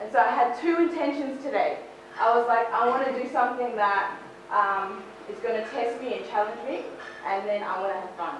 and 0.00 0.10
so 0.12 0.18
I 0.18 0.30
had 0.30 0.58
two 0.60 0.76
intentions 0.76 1.42
today. 1.42 1.78
I 2.18 2.36
was 2.36 2.46
like, 2.46 2.70
I 2.72 2.88
want 2.88 3.06
to 3.06 3.22
do 3.22 3.28
something 3.30 3.76
that 3.76 4.16
um, 4.50 5.02
is 5.30 5.38
going 5.40 5.62
to 5.62 5.68
test 5.70 6.00
me 6.00 6.18
and 6.18 6.28
challenge 6.28 6.60
me, 6.68 6.82
and 7.26 7.46
then 7.46 7.62
I 7.62 7.80
want 7.80 7.92
to 7.92 8.00
have 8.00 8.10
fun. 8.16 8.36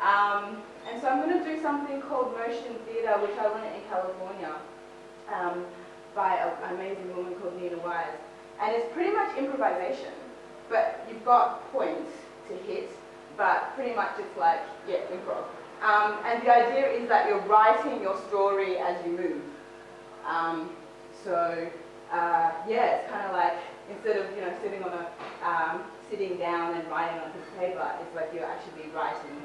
um, 0.02 0.62
and 0.90 1.00
so 1.00 1.08
I'm 1.08 1.28
going 1.28 1.42
to 1.42 1.44
do 1.44 1.60
something 1.62 2.02
called 2.02 2.34
motion 2.36 2.74
theatre, 2.86 3.18
which 3.20 3.36
I 3.38 3.46
learned 3.48 3.74
in 3.74 3.82
California 3.88 4.54
um, 5.32 5.64
by 6.14 6.36
an 6.36 6.74
amazing 6.74 7.16
woman 7.16 7.34
called 7.34 7.60
Nina 7.60 7.78
Wise. 7.78 8.06
And 8.60 8.74
it's 8.74 8.92
pretty 8.92 9.14
much 9.14 9.36
improvisation, 9.38 10.12
but 10.68 11.06
you've 11.08 11.24
got 11.24 11.70
points 11.72 12.10
to 12.50 12.56
hit, 12.70 12.90
but 13.36 13.74
pretty 13.74 13.94
much 13.94 14.10
it's 14.18 14.36
like, 14.36 14.60
yeah, 14.86 14.98
improv. 15.12 15.44
Um, 15.82 16.18
and 16.26 16.42
the 16.42 16.54
idea 16.54 16.90
is 16.90 17.08
that 17.08 17.26
you're 17.28 17.40
writing 17.40 18.02
your 18.02 18.18
story 18.28 18.76
as 18.76 19.04
you 19.06 19.12
move. 19.12 19.42
Um, 20.26 20.70
so 21.24 21.70
uh, 22.12 22.50
yeah, 22.68 22.96
it's 22.96 23.10
kind 23.10 23.26
of 23.26 23.32
like 23.32 23.54
instead 23.90 24.16
of 24.16 24.26
you 24.36 24.42
know 24.42 24.52
sitting 24.62 24.82
on 24.82 24.92
a 24.92 25.06
um, 25.46 25.82
sitting 26.10 26.36
down 26.38 26.74
and 26.74 26.88
writing 26.90 27.18
on 27.20 27.30
a 27.30 27.32
piece 27.32 27.48
of 27.48 27.58
paper, 27.58 27.90
it's 28.02 28.14
like 28.14 28.30
you're 28.34 28.44
actually 28.44 28.90
writing 28.94 29.40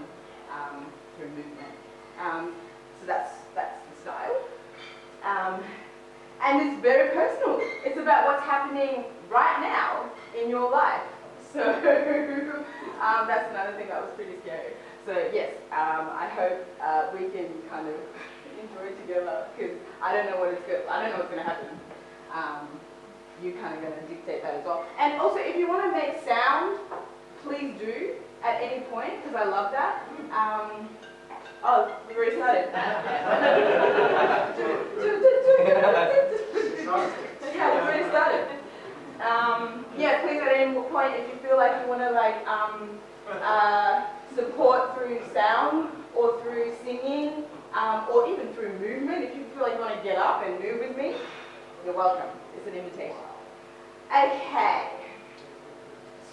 um, 0.51 0.85
through 1.15 1.29
movement. 1.29 1.75
Um, 2.19 2.53
so 2.99 3.07
that's 3.07 3.31
that's 3.53 3.77
the 3.87 4.01
style. 4.01 4.41
Um, 5.23 5.63
and 6.43 6.69
it's 6.69 6.81
very 6.81 7.09
personal. 7.15 7.59
It's 7.85 7.97
about 7.97 8.25
what's 8.25 8.43
happening 8.43 9.05
right 9.29 9.59
now 9.61 10.09
in 10.39 10.49
your 10.49 10.69
life. 10.69 11.01
So 11.55 11.63
um, 12.99 13.27
that's 13.31 13.49
another 13.51 13.77
thing 13.77 13.87
that 13.87 14.01
was 14.03 14.11
pretty 14.15 14.35
scary. 14.43 14.73
So 15.05 15.13
yes, 15.31 15.53
um, 15.71 16.11
I 16.11 16.27
hope 16.27 16.67
uh, 16.83 17.07
we 17.13 17.29
can 17.29 17.47
kind 17.71 17.87
of 17.87 17.95
enjoy 18.59 18.91
together 18.99 19.47
because 19.55 19.77
I 20.03 20.11
don't 20.11 20.29
know 20.29 20.37
what 20.39 20.49
it's 20.49 20.65
good. 20.67 20.83
I 20.89 21.01
don't 21.01 21.11
know 21.11 21.19
what's 21.23 21.31
going 21.31 21.43
to 21.43 21.47
happen. 21.47 21.79
Um, 22.33 22.67
you 23.41 23.53
kind 23.53 23.73
of 23.73 23.81
going 23.81 23.93
to 23.95 24.01
dictate 24.13 24.43
that 24.43 24.55
as 24.55 24.65
well. 24.65 24.83
And 24.99 25.13
also, 25.21 25.37
if 25.39 25.55
you 25.55 25.69
want 25.69 25.85
to 25.85 25.91
make 25.97 26.19
sound, 26.27 26.77
please 27.41 27.79
do 27.79 28.15
at 28.43 28.61
any 28.61 28.81
point 28.91 29.23
because 29.23 29.39
I 29.39 29.47
love 29.47 29.71
that. 29.71 30.03
Um, 30.35 30.89
oh, 31.63 31.95
we 32.09 32.15
already 32.15 32.35
started. 32.35 32.67
yeah, 37.55 37.71
we 37.71 37.79
already 37.79 38.09
started. 38.09 38.54
Um, 39.25 39.83
yeah, 39.97 40.21
please 40.21 40.39
at 40.39 40.51
any 40.55 40.71
point 40.73 41.15
if 41.15 41.27
you 41.27 41.35
feel 41.37 41.57
like 41.57 41.81
you 41.81 41.89
want 41.89 42.01
to 42.01 42.11
like 42.11 42.45
um, 42.47 42.89
uh, 43.41 44.05
support 44.35 44.93
through 44.95 45.19
sound 45.33 45.89
or 46.13 46.39
through 46.41 46.71
singing 46.83 47.43
um, 47.73 48.05
or 48.11 48.27
even 48.27 48.53
through 48.53 48.77
movement, 48.77 49.23
if 49.23 49.35
you 49.35 49.43
feel 49.53 49.63
like 49.63 49.73
you 49.73 49.79
want 49.79 49.97
to 49.97 50.03
get 50.03 50.17
up 50.17 50.43
and 50.45 50.59
move 50.61 50.79
with 50.79 50.95
me, 50.95 51.15
you're 51.83 51.95
welcome. 51.95 52.29
It's 52.55 52.67
an 52.67 52.75
invitation. 52.75 53.15
Okay. 54.15 54.89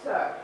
So. 0.05 0.35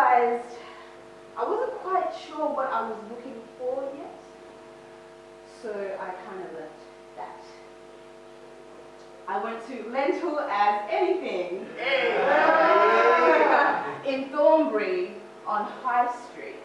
Realized 0.00 0.44
I 1.36 1.48
wasn't 1.48 1.78
quite 1.78 2.12
sure 2.26 2.48
what 2.48 2.70
I 2.70 2.88
was 2.88 2.96
looking 3.08 3.40
for 3.58 3.82
yet. 3.96 4.20
So 5.62 5.70
I 5.70 6.06
kind 6.26 6.44
of 6.44 6.52
left 6.54 6.80
that. 7.16 7.42
I 9.28 9.44
went 9.44 9.66
to 9.68 9.90
Lentil 9.90 10.40
as 10.40 10.82
anything 10.90 11.66
in 14.06 14.30
Thornbury 14.30 15.12
on 15.46 15.64
High 15.82 16.12
Street. 16.30 16.56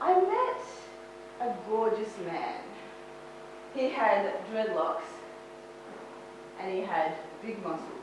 I 0.00 0.14
met 0.20 1.48
a 1.48 1.54
gorgeous 1.68 2.12
man. 2.24 2.60
He 3.74 3.88
had 3.88 4.32
dreadlocks 4.52 5.08
and 6.60 6.72
he 6.72 6.80
had 6.80 7.12
big 7.42 7.62
muscles. 7.62 7.95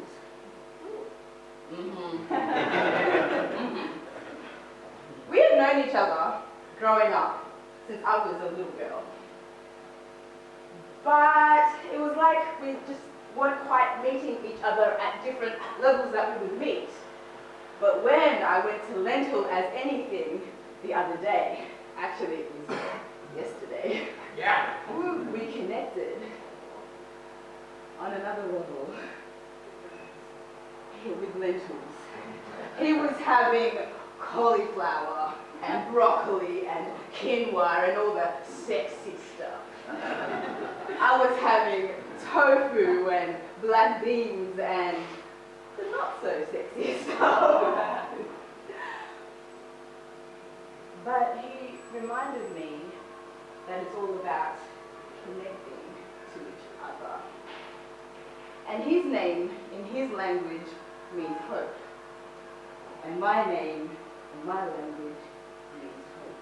Mhm. 1.74 2.20
Mhm. 2.30 3.90
we 5.30 5.40
had 5.40 5.58
known 5.58 5.88
each 5.88 5.96
other 5.96 6.34
growing 6.80 7.12
up 7.14 7.34
since 7.88 8.02
I 8.06 8.18
was 8.18 8.36
a 8.42 8.46
little 8.46 8.72
girl. 8.78 9.04
But 11.04 11.68
it 11.92 12.00
was 12.00 12.16
like 12.16 12.40
we 12.62 12.76
just 12.88 13.02
weren't 13.36 13.60
quite 13.66 14.02
meeting 14.04 14.38
each 14.46 14.62
other 14.64 14.94
at 15.00 15.22
different 15.24 15.56
levels 15.82 16.12
that 16.12 16.28
we 16.28 16.48
would 16.48 16.58
meet. 16.60 16.90
But 17.80 18.04
when 18.04 18.42
I 18.44 18.60
went 18.60 18.82
to 18.88 18.96
Lentil 18.96 19.46
as 19.50 19.66
anything 19.74 20.42
the 20.84 20.94
other 20.94 21.18
day, 21.18 21.66
actually 21.98 22.36
it 22.36 22.52
was 22.68 22.78
yesterday, 23.36 24.08
Yeah. 24.38 24.74
we 25.34 25.40
connected 25.48 26.18
on 28.00 28.14
another 28.14 28.44
level 28.44 28.88
with 31.10 31.36
lentils. 31.36 31.94
He 32.80 32.94
was 32.94 33.16
having 33.18 33.78
cauliflower 34.20 35.34
and 35.64 35.92
broccoli 35.94 36.68
and 36.68 36.86
quinoa 37.14 37.90
and 37.90 37.98
all 37.98 38.14
the 38.14 38.30
sexy 38.46 39.14
stuff. 39.36 39.62
I 41.00 41.18
was 41.18 41.38
having 41.40 41.90
tofu 42.32 43.10
and 43.10 43.36
black 43.62 44.04
beans 44.04 44.58
and 44.60 44.98
the 45.78 45.84
not 45.92 46.20
so 46.22 46.46
sexy 46.52 46.98
stuff. 47.04 48.08
but 51.06 51.40
he 51.42 52.00
reminded 52.00 52.56
me 52.56 52.80
that 53.68 53.82
it's 53.82 53.96
all 53.96 54.16
about 54.20 54.58
connecting 55.24 55.86
to 56.34 56.40
each 56.40 56.66
other. 56.84 57.22
And 58.70 58.84
his 58.84 59.06
name 59.06 59.52
in 59.74 59.86
his 59.94 60.12
language 60.12 60.68
means 61.16 61.38
hope. 61.48 61.76
And 63.06 63.20
my 63.20 63.46
name 63.46 63.90
in 64.34 64.48
my 64.48 64.66
language 64.66 65.24
means 65.82 66.08
hope. 66.20 66.36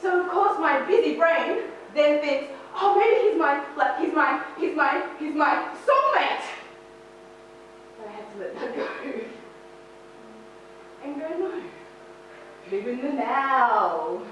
So 0.00 0.20
of 0.20 0.30
course 0.30 0.58
my 0.58 0.80
busy 0.80 1.16
brain 1.16 1.64
then 1.94 2.20
thinks, 2.20 2.52
oh 2.74 2.98
maybe 2.98 3.30
he's 3.30 3.38
my 3.38 3.64
like 3.76 3.98
he's 3.98 4.14
my 4.14 4.42
he's 4.58 4.76
my 4.76 5.06
he's 5.18 5.34
my 5.34 5.68
soulmate. 5.86 6.46
But 7.98 8.08
I 8.08 8.12
had 8.12 8.32
to 8.32 8.38
let 8.38 8.54
that 8.54 8.76
go. 8.76 8.88
And 11.04 11.20
go, 11.20 11.28
no. 11.28 11.62
Live 12.70 12.86
in 12.86 13.00
the 13.00 13.12
now. 13.12 14.22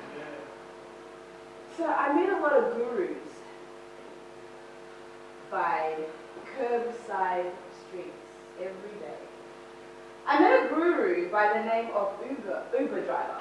So 1.76 1.84
I 1.84 2.14
meet 2.14 2.28
a 2.28 2.38
lot 2.38 2.52
of 2.52 2.76
gurus 2.76 3.18
by 5.50 5.96
curbside 6.56 7.50
streets 7.80 8.10
every 8.58 8.98
day. 9.00 9.20
I 10.26 10.38
met 10.40 10.66
a 10.66 10.74
guru 10.74 11.30
by 11.30 11.52
the 11.52 11.64
name 11.64 11.90
of 11.94 12.12
Uber, 12.28 12.62
Uber 12.78 13.00
driver. 13.04 13.40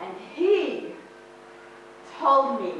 And 0.00 0.14
he 0.34 0.94
told 2.18 2.62
me 2.62 2.74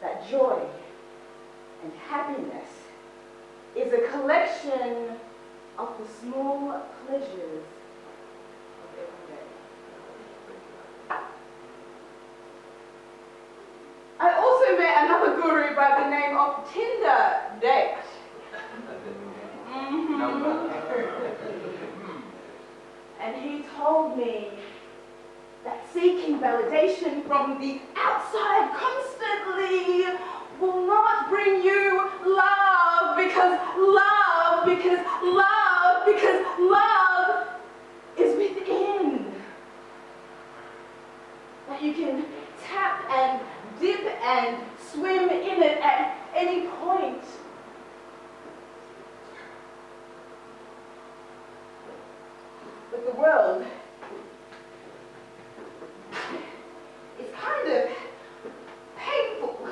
that 0.00 0.28
joy 0.30 0.60
and 1.82 1.92
happiness 2.08 2.68
is 3.76 3.92
a 3.92 4.08
collection 4.08 5.18
of 5.78 5.88
the 5.98 6.06
small 6.20 6.80
pleasures 7.06 7.64
of 8.82 8.90
every 8.92 9.34
day. 9.34 9.42
I 14.20 14.32
also 14.38 14.78
met 14.78 15.04
another 15.04 15.42
guru 15.42 15.74
by 15.74 16.00
the 16.00 16.08
name 16.08 16.36
of 16.36 16.72
Tinder 16.72 17.42
Date. 17.60 17.98
Mhm. 19.68 20.22
And 23.20 23.36
he 23.36 23.64
told 23.84 24.16
me 24.16 24.48
that 25.62 25.84
seeking 25.92 26.38
validation 26.38 27.26
from 27.26 27.60
the 27.60 27.80
outside 27.96 28.70
constantly 28.74 30.06
will 30.58 30.86
not 30.86 31.28
bring 31.28 31.62
you 31.62 32.08
love 32.24 33.16
because 33.16 33.58
love, 33.76 34.64
because 34.64 35.04
love, 35.22 36.06
because 36.06 36.46
love 36.58 37.46
is 38.16 38.34
within. 38.38 39.34
That 41.68 41.82
you 41.82 41.92
can 41.92 42.24
tap 42.64 43.04
and 43.10 43.40
dip 43.80 44.06
and 44.22 44.56
swim 44.90 45.28
in 45.28 45.62
it 45.62 45.78
at 45.82 46.16
any 46.34 46.68
point. 46.68 47.22
But 52.90 53.04
the 53.12 53.20
world 53.20 53.64
is 57.18 57.26
kind 57.34 57.68
of 57.68 57.90
painful. 58.96 59.68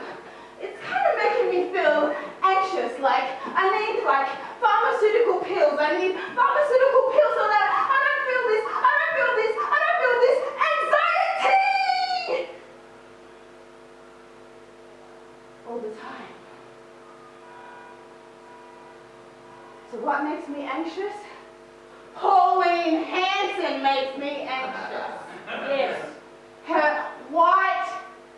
It's 0.61 0.79
kind 0.83 1.07
of 1.07 1.15
making 1.23 1.49
me 1.51 1.73
feel 1.73 2.15
anxious, 2.43 2.99
like 2.99 3.29
I 3.55 3.71
need 3.71 4.05
like 4.05 4.29
pharmaceutical 4.61 5.39
pills. 5.47 5.79
I 5.79 5.99
need 5.99 6.15
pharmaceutical 6.35 7.03
pills 7.15 7.35
so 7.39 7.47
that 7.47 7.67
I 7.79 7.99
don't 8.03 8.23
feel 8.27 8.45
this, 8.51 8.65
I 8.75 8.93
don't 8.99 9.15
feel 9.15 9.33
this, 9.39 9.55
I 9.63 9.79
don't 9.87 9.99
feel 10.03 10.17
this 10.27 10.39
anxiety 10.75 12.43
all 15.69 15.79
the 15.79 15.95
time. 15.95 16.35
So 19.93 19.95
what 19.99 20.25
makes 20.25 20.49
me 20.49 20.63
anxious? 20.63 21.15
Pauline 22.15 23.03
Hanson 23.05 23.83
makes 23.83 24.17
me 24.19 24.43
anxious. 24.43 25.11
Yes. 25.49 26.07
Her 26.67 27.05
white 27.31 27.91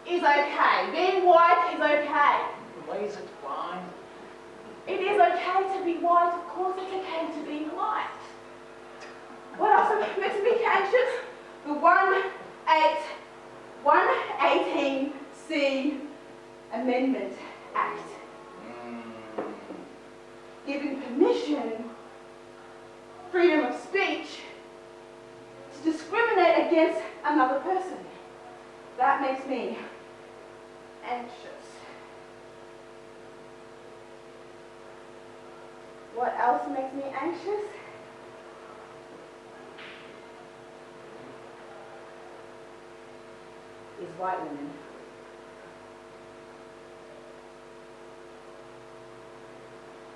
is 0.08 0.13
okay. 0.24 0.90
Being 0.92 1.26
white 1.26 1.74
is 1.74 1.80
okay. 1.80 2.46
Laser 2.90 3.22
blind. 3.42 3.86
It 4.86 5.00
is 5.00 5.18
okay 5.20 5.78
to 5.78 5.84
be 5.84 5.94
white. 6.02 6.34
Of 6.34 6.46
course 6.48 6.76
it's 6.78 6.92
okay 6.92 7.26
to 7.26 7.42
be 7.46 7.64
white. 7.74 8.08
What 9.56 9.72
else 9.72 9.90
makes 10.18 10.38
me 10.42 10.64
anxious? 10.64 11.10
The 11.66 11.72
1-8, 11.72 12.98
118C 13.84 16.00
Amendment 16.72 17.32
Act. 17.74 18.08
Giving 20.66 21.00
permission, 21.00 21.90
freedom 23.30 23.66
of 23.66 23.80
speech, 23.80 24.40
to 25.72 25.78
discriminate 25.90 26.66
against 26.66 27.00
another 27.24 27.60
person. 27.60 27.98
That 28.98 29.20
makes 29.20 29.46
me 29.46 29.78
anxious. 31.08 31.64
What 36.14 36.34
else 36.38 36.68
makes 36.68 36.94
me 36.94 37.02
anxious? 37.20 37.64
Is 44.00 44.08
white 44.18 44.40
women. 44.42 44.70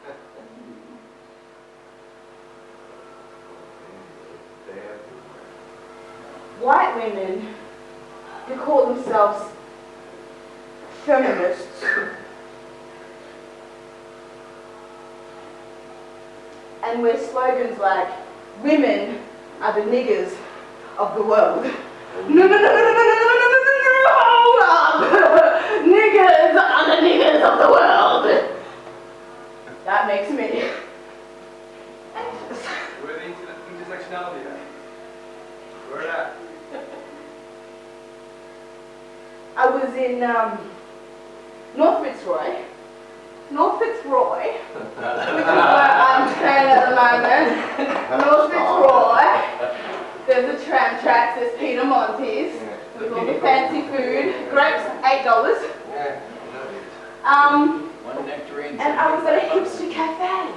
White 6.61 6.97
women 6.97 7.55
who 8.47 8.57
call 8.57 8.87
themselves 8.93 9.58
feminists 11.09 11.83
and 16.85 17.01
wear 17.01 17.19
slogans 17.19 17.79
like 17.79 18.09
women 18.63 19.19
are 19.63 19.73
the 19.73 19.87
niggers 19.91 20.37
of 20.99 21.15
the 21.17 21.23
world. 21.23 21.65
No, 21.65 21.71
no, 22.29 22.47
no, 22.47 22.47
no, 22.47 22.47
no, 22.47 22.59
no, 22.59 23.05
no, 23.09 23.25
no, 23.25 23.37
no, 23.39 23.59
no, 23.65 23.75
no, 23.85 24.03
no, 24.05 24.13
hold 24.21 24.61
up! 24.63 25.01
niggers 25.87 26.55
are 26.61 26.85
the 26.91 27.01
niggers 27.09 27.43
of 27.43 27.59
the 27.59 27.71
world. 27.73 28.59
That 29.87 30.07
makes 30.09 30.31
me. 30.31 30.69
anxious. 32.15 32.67
Where 32.67 33.15
the 33.15 33.25
inter- 33.25 33.57
intersectionality 33.73 34.45
at? 34.45 34.59
Where 35.91 36.11
at? 36.11 36.37
I 39.57 39.71
was 39.71 39.95
in 39.95 40.23
um, 40.23 40.68
North 41.79 42.03
Fitzroy. 42.05 42.59
North 43.53 43.79
Fitzroy, 43.79 44.43
which 44.43 44.83
is 44.83 44.99
where 44.99 45.47
I'm 45.47 46.27
staying 46.35 46.75
at 46.75 46.91
the 46.91 46.97
moment. 46.99 47.55
North 48.27 48.51
Fitzroy. 48.51 49.23
There's 50.27 50.51
a 50.61 50.65
tram 50.67 50.99
tracks, 51.01 51.39
there's 51.39 51.55
Piedimonte's, 51.57 52.51
with 52.99 53.13
all 53.13 53.25
the 53.25 53.35
fancy 53.35 53.83
food. 53.83 54.35
Grapes, 54.51 54.83
eight 55.07 55.23
dollars. 55.23 55.63
Um, 57.23 57.93
and 58.11 58.83
I 58.83 59.15
was 59.15 59.25
at 59.25 59.39
a 59.39 59.43
hipster 59.49 59.89
cafe, 59.93 60.51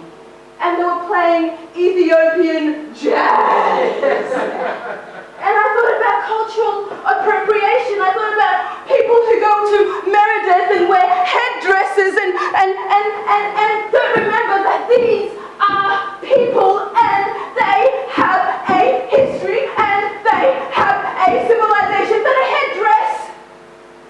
and 0.60 0.80
they 0.80 0.84
were 0.84 1.04
playing 1.06 1.56
Ethiopian 1.78 2.96
jazz. 2.96 5.12
And 5.42 5.50
I 5.58 5.66
thought 5.74 5.98
about 5.98 6.30
cultural 6.30 6.94
appropriation. 7.02 7.98
I 7.98 8.14
thought 8.14 8.30
about 8.38 8.71
people 9.12 9.28
who 9.28 9.40
go 9.40 9.56
to 9.72 9.80
Meredith 10.10 10.72
and 10.80 10.90
wear 10.90 11.04
headdresses 11.26 12.16
and, 12.16 12.32
and, 12.32 12.72
and, 12.72 13.08
and, 13.28 13.46
and 13.60 13.92
don't 13.92 14.16
remember 14.24 14.64
that 14.64 14.88
these 14.88 15.32
are 15.60 16.16
people 16.24 16.80
and 16.96 17.28
they 17.60 18.08
have 18.16 18.64
a 18.70 19.04
history 19.12 19.68
and 19.68 20.24
they 20.24 20.56
have 20.72 21.04
a 21.28 21.44
civilization 21.48 22.24
that 22.24 22.38
a 22.40 22.48
headdress 22.56 23.36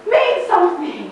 means 0.06 0.48
something. 0.48 1.10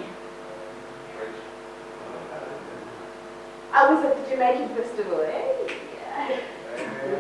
I 3.74 3.92
was 3.92 4.06
at 4.06 4.14
the 4.24 4.30
Jamaican 4.30 4.70
festival, 4.76 5.22
eh? 5.22 5.50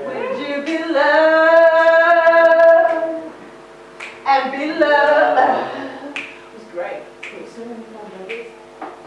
Would 0.06 0.38
you 0.48 0.62
be 0.66 0.78
loved 0.94 2.30
and 4.28 4.52
be 4.52 4.74
loved? 4.74 5.80
It 6.18 6.66
was 6.66 6.68
great. 6.74 7.04
There 7.22 7.42
were 7.42 7.50
so 7.50 7.66
many 7.66 7.84
fun 7.84 8.10
brothers 8.18 8.48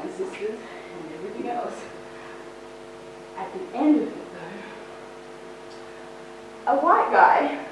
and 0.00 0.10
sisters 0.12 0.58
and 0.58 1.12
everything 1.14 1.50
else. 1.50 1.74
At 3.52 3.58
the 3.58 3.76
end 3.76 3.96
of 3.96 4.08
it, 4.08 4.14
though, 6.66 6.72
a 6.72 6.76
white 6.76 7.10
guy, 7.12 7.64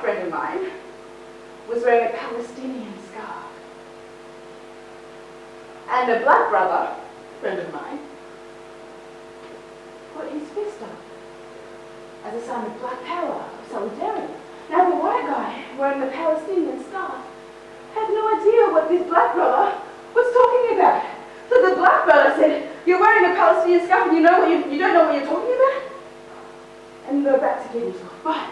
friend 0.00 0.22
of 0.24 0.30
mine, 0.30 0.70
was 1.68 1.82
wearing 1.82 2.12
a 2.12 2.16
Palestinian 2.18 2.92
scarf. 3.08 3.46
And 5.88 6.10
a 6.10 6.20
black 6.20 6.50
brother, 6.50 6.94
friend 7.40 7.60
of 7.60 7.72
mine, 7.72 8.00
put 10.14 10.30
his 10.32 10.48
fist 10.50 10.82
up 10.82 10.98
as 12.26 12.34
a 12.34 12.46
sign 12.46 12.66
of 12.66 12.78
black 12.80 13.02
power, 13.04 13.48
of 13.62 13.70
solidarity. 13.70 14.34
Now 14.68 14.90
the 14.90 14.96
white 14.96 15.26
guy 15.26 15.64
wearing 15.78 16.00
the 16.00 16.08
Palestinian 16.08 16.84
scarf 16.84 17.24
had 17.94 18.08
no 18.10 18.38
idea 18.38 18.70
what 18.70 18.88
this 18.90 19.08
black 19.08 19.34
brother 19.34 19.80
was 20.14 20.34
talking 20.34 20.78
about. 20.78 21.04
So 21.48 21.70
the 21.70 21.76
black 21.76 22.04
brother 22.04 22.34
said, 22.36 22.69
you're 22.90 22.98
wearing 22.98 23.30
a 23.30 23.34
Palestinian 23.36 23.84
scarf 23.86 24.08
and 24.08 24.16
you 24.16 24.22
know 24.22 24.40
what 24.40 24.50
you, 24.50 24.68
you 24.68 24.78
don't 24.78 24.94
know 24.94 25.04
what 25.04 25.14
you're 25.14 25.24
talking 25.24 25.54
about? 25.54 25.82
And 27.08 27.24
they're 27.24 27.36
about 27.36 27.72
to 27.72 27.78
into 27.78 28.04
a 28.04 28.08
fight. 28.24 28.50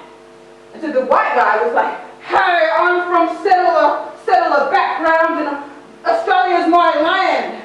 And 0.72 0.80
so 0.80 0.92
the 0.92 1.06
white 1.06 1.34
guy 1.34 1.64
was 1.64 1.74
like, 1.74 1.98
hey, 2.22 2.70
I'm 2.72 3.08
from 3.10 3.42
settler, 3.42 4.12
settler 4.24 4.70
background 4.70 5.44
and 5.44 5.72
Australia's 6.06 6.68
my 6.68 7.00
land. 7.02 7.64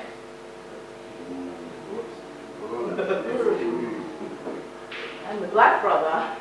And 5.29 5.43
the 5.43 5.47
black 5.49 5.81
brother 5.83 6.35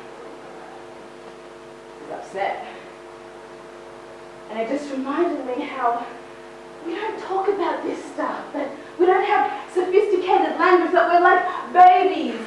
is 2.05 2.11
upset. 2.11 2.65
And 4.49 4.59
it 4.59 4.67
just 4.67 4.91
reminded 4.91 5.45
me 5.45 5.63
how 5.63 6.03
we 6.85 6.95
don't 6.95 7.19
talk 7.19 7.47
about 7.47 7.83
this 7.83 8.03
stuff, 8.13 8.51
that 8.53 8.71
we 8.99 9.05
don't 9.05 9.25
have 9.25 9.51
sophisticated 9.71 10.57
language, 10.59 10.91
that 10.91 11.09
we're 11.09 11.21
like 11.21 11.73
babies 11.73 12.41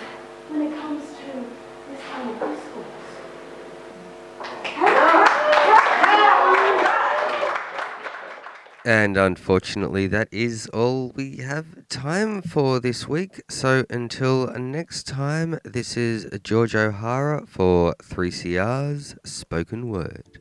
when 0.48 0.62
it 0.62 0.78
comes 0.78 1.02
to 1.02 1.44
this 1.90 2.00
kind 2.12 2.30
of 2.30 2.38
discourse. 2.40 2.86
And 8.84 9.16
unfortunately, 9.16 10.06
that 10.06 10.28
is 10.30 10.68
all 10.68 11.10
we 11.16 11.38
have 11.38 11.88
time 11.88 12.40
for 12.40 12.78
this 12.78 13.08
week. 13.08 13.42
So 13.50 13.84
until 13.90 14.46
next 14.56 15.08
time, 15.08 15.58
this 15.64 15.96
is 15.96 16.28
George 16.44 16.76
O'Hara 16.76 17.46
for 17.48 17.96
3CR's 18.00 19.16
Spoken 19.24 19.88
Word. 19.88 20.38